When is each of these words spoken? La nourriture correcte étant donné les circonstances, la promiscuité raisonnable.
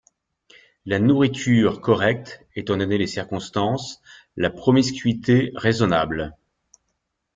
La 0.87 0.97
nourriture 0.97 1.79
correcte 1.79 2.41
étant 2.55 2.75
donné 2.77 2.97
les 2.97 3.05
circonstances, 3.05 4.01
la 4.35 4.49
promiscuité 4.49 5.51
raisonnable. 5.53 6.35